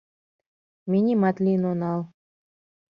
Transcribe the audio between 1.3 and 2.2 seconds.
лийын онал.